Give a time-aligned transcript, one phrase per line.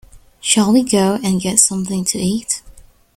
[0.39, 2.63] Shall we go and get something to eat?